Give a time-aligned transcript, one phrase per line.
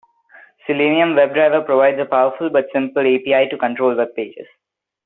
[0.65, 4.47] Selenium WebDriver provides a powerful but simple API to control webpages.